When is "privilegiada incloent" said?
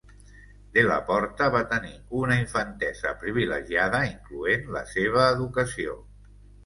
3.25-4.67